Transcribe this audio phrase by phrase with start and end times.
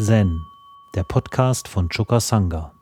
[0.00, 0.46] Zen,
[0.94, 2.72] der Podcast von Choka Sangha.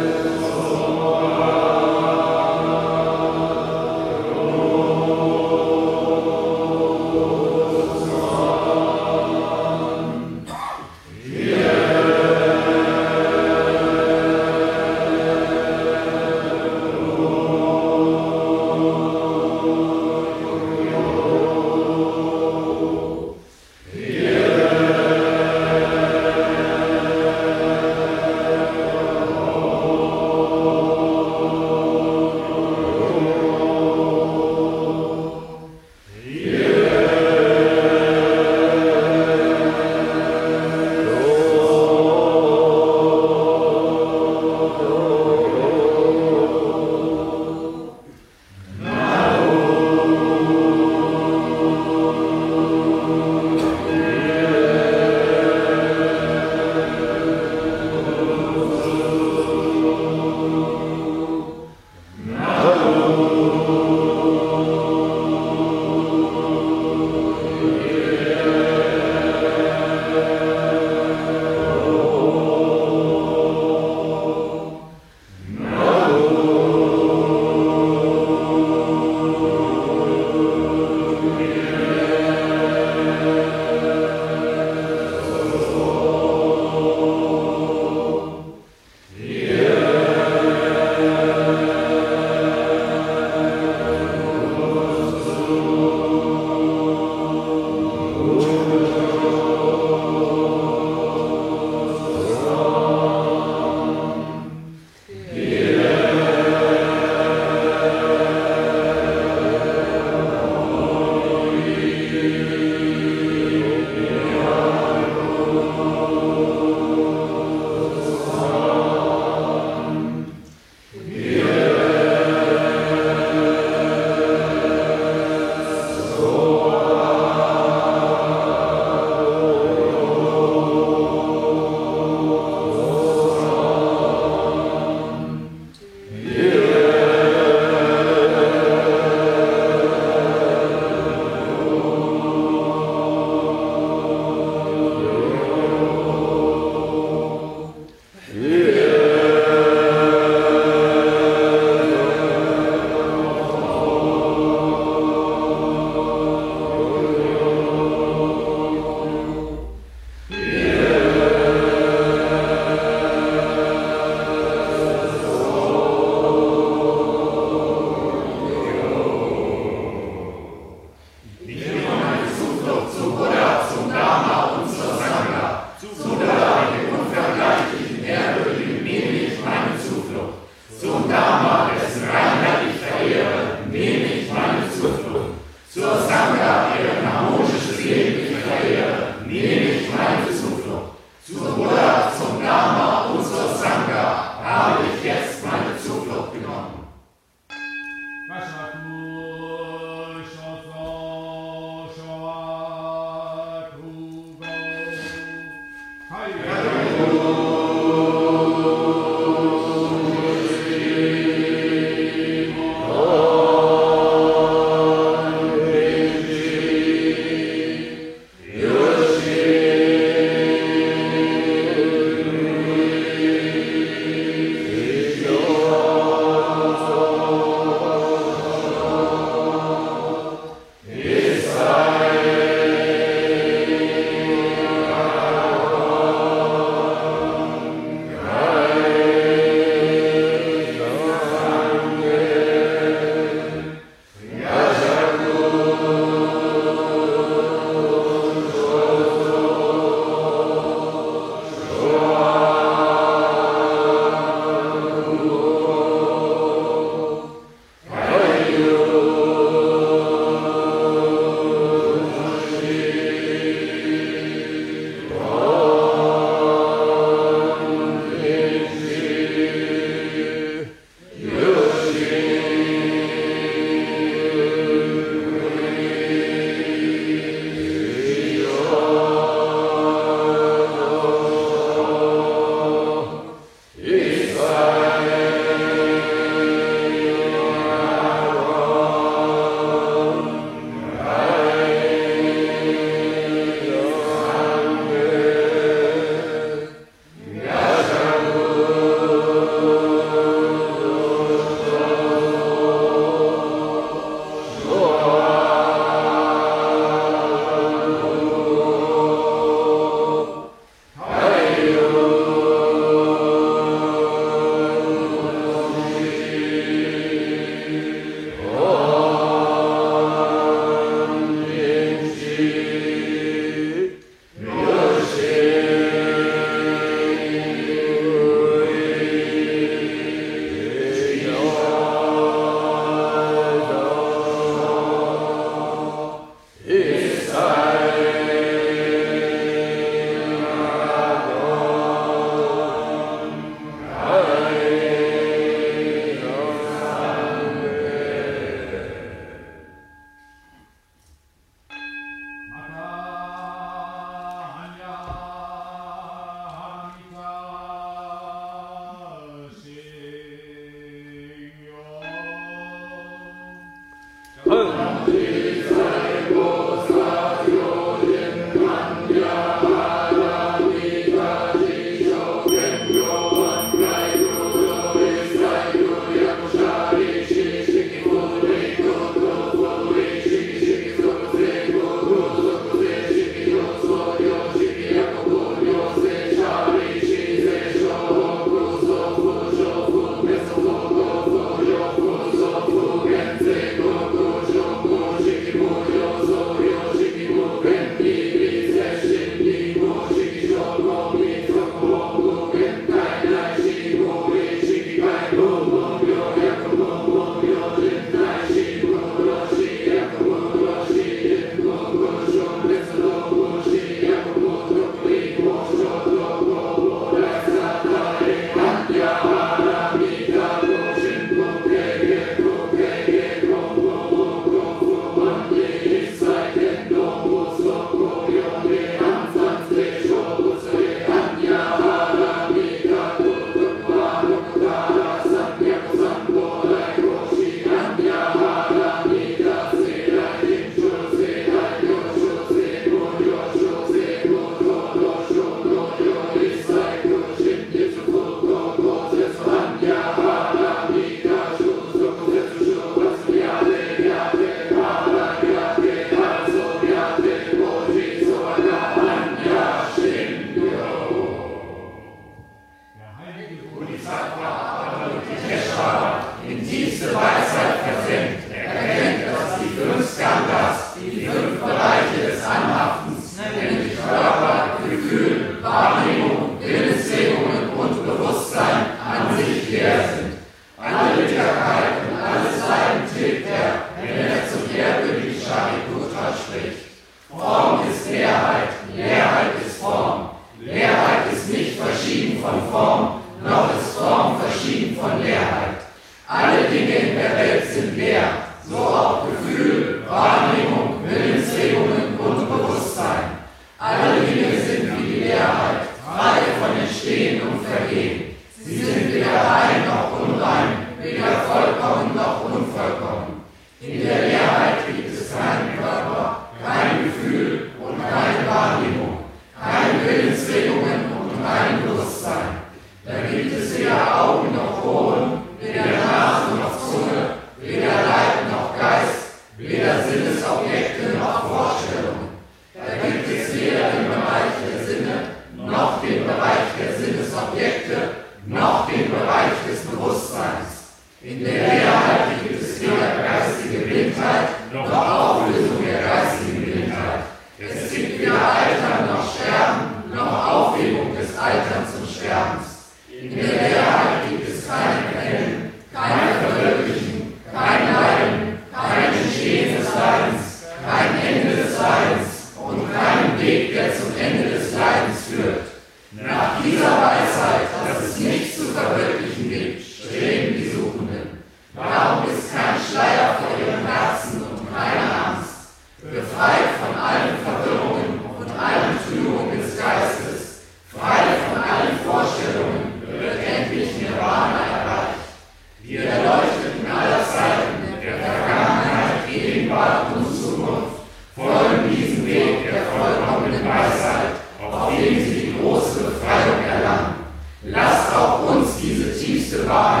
[595.71, 597.15] große Befreiung erlangen.
[597.63, 600.00] Lasst auch uns diese tiefste Wahrheit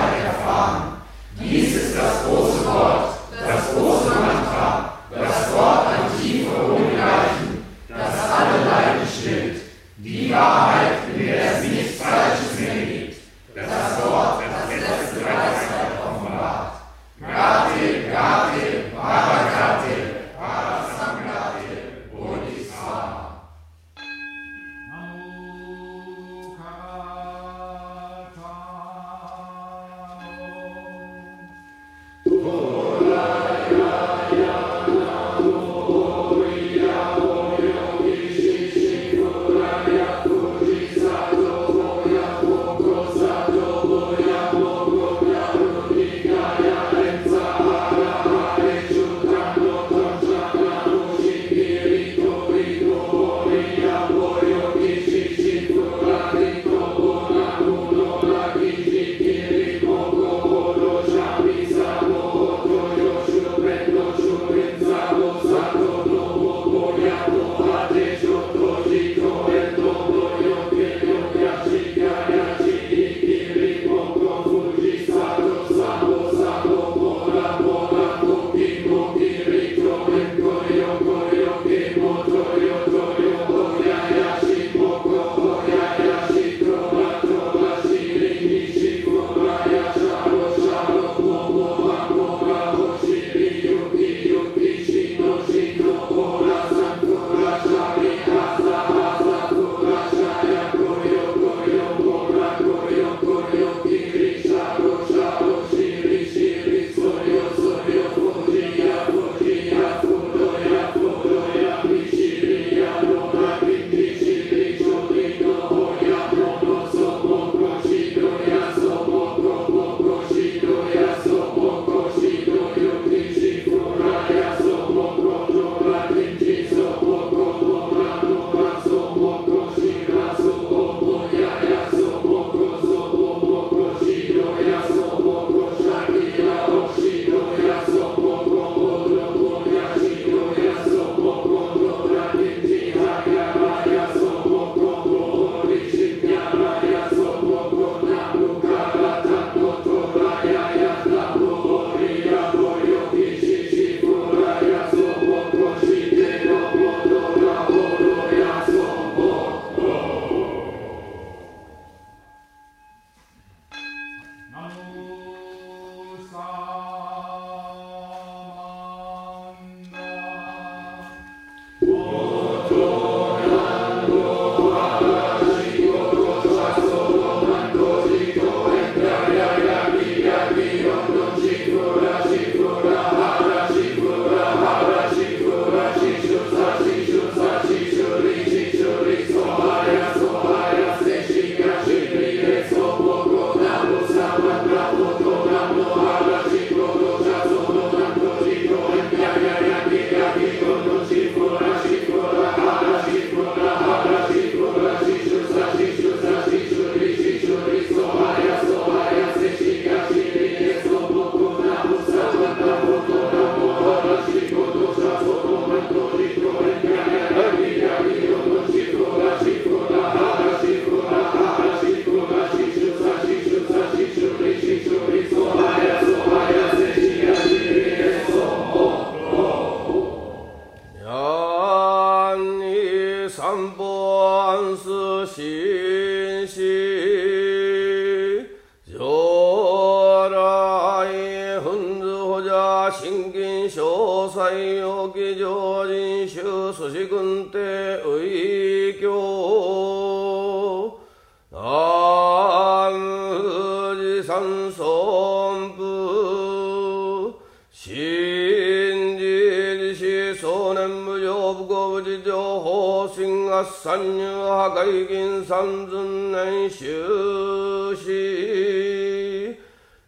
[264.80, 269.58] 破壊銀三尊年終始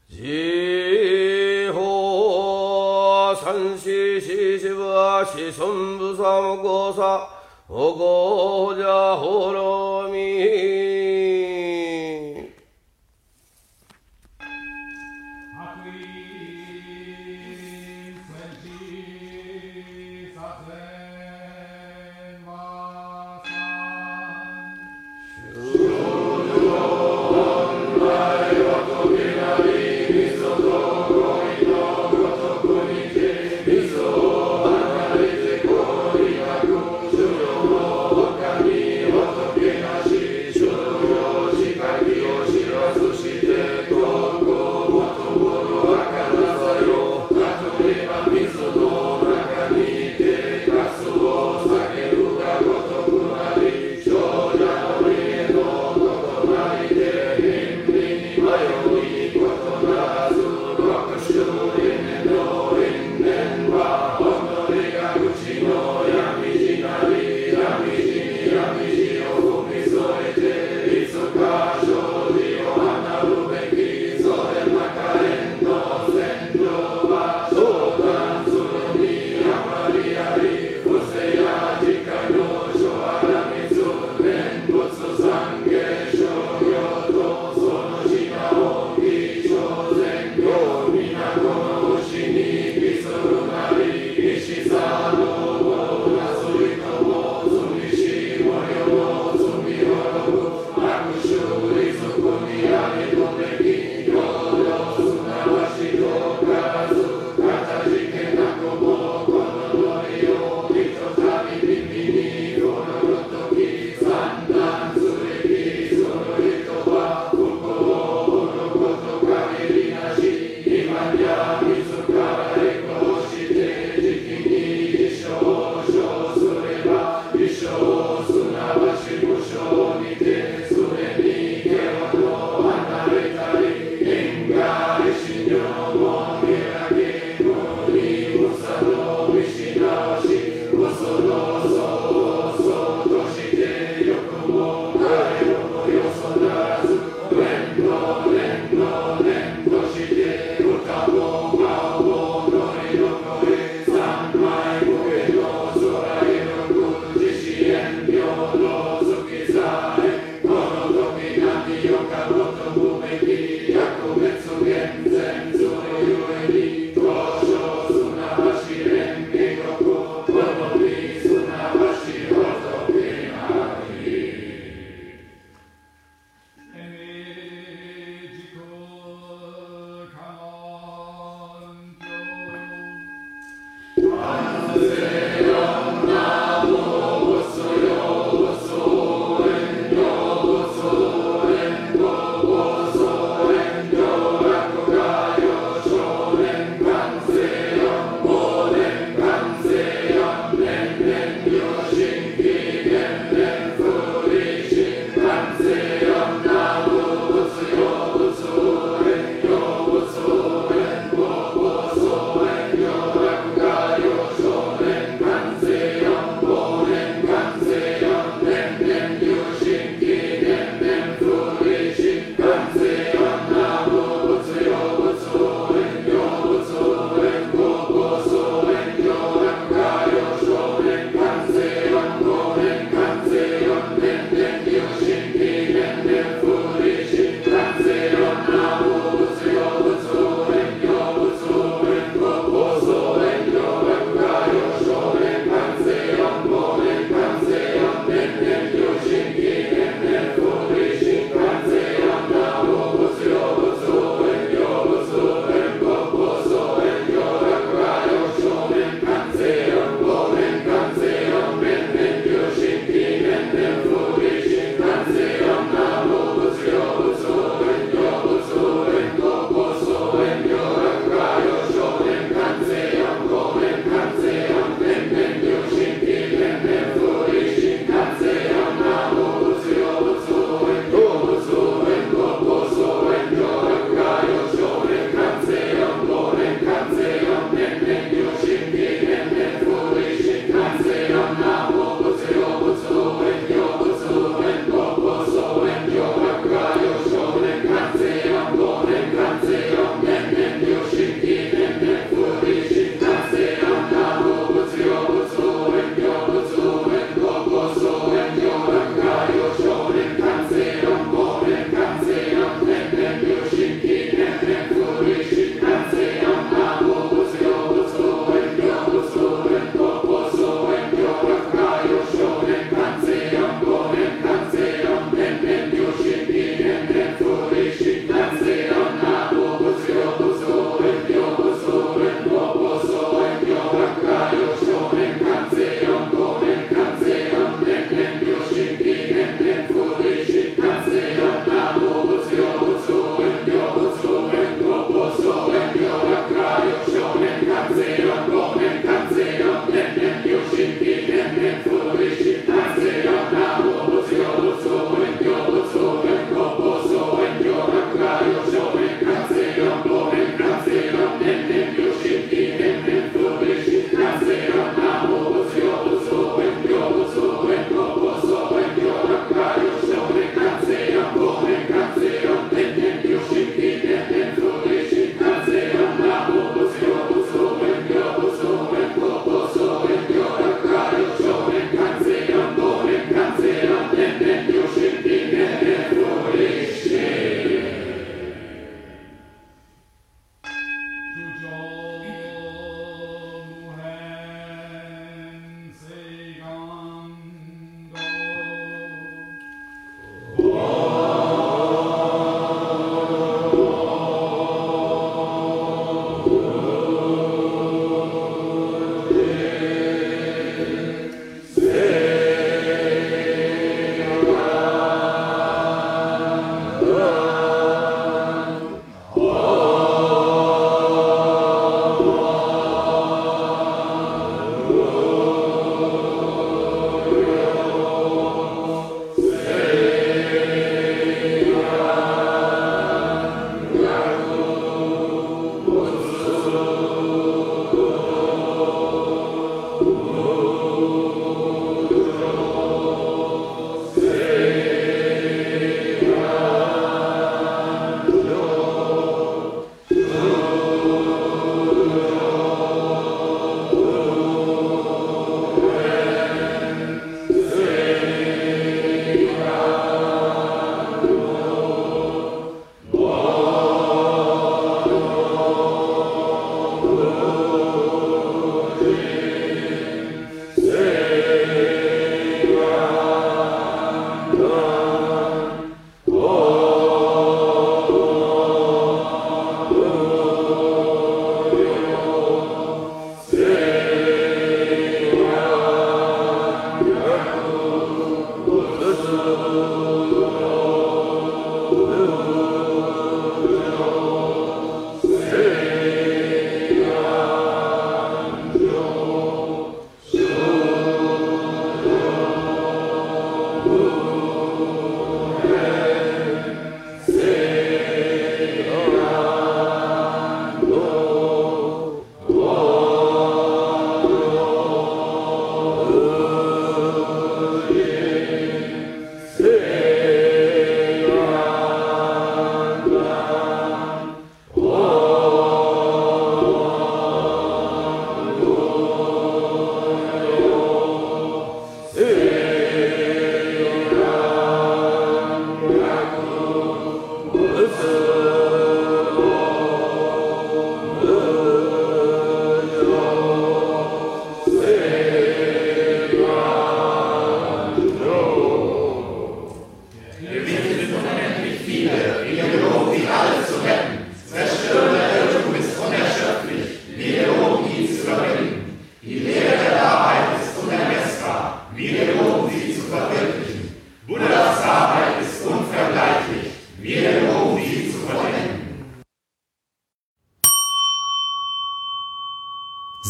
[0.08, 7.28] 時報三四四四部は子孫部三五差
[7.68, 10.91] おごじゃほろみ